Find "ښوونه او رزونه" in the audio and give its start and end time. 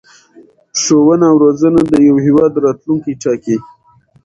0.81-1.81